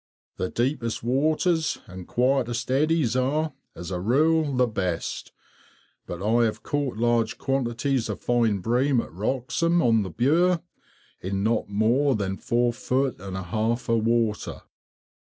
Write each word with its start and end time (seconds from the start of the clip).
The 0.37 0.49
deepest 0.49 1.03
waters 1.03 1.77
and 1.85 2.07
quietest 2.07 2.71
eddies 2.71 3.15
are, 3.15 3.53
as 3.75 3.91
a 3.91 3.99
rule, 3.99 4.55
the 4.55 4.65
best; 4.65 5.31
but 6.07 6.23
I 6.23 6.45
have 6.45 6.63
caught 6.63 6.97
large 6.97 7.37
quantities 7.37 8.09
of 8.09 8.19
fine 8.19 8.61
bream 8.61 8.99
at 8.99 9.11
Wroxham, 9.13 9.79
on 9.83 10.01
the 10.01 10.09
Bure, 10.09 10.63
in 11.21 11.43
not 11.43 11.69
more 11.69 12.15
than 12.15 12.37
four 12.37 12.73
feet 12.73 13.19
and 13.19 13.37
a 13.37 13.43
half 13.43 13.89
of 13.89 14.03
water. 14.03 14.63